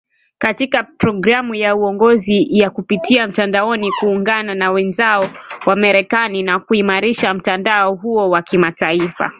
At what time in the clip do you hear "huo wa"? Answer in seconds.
7.95-8.41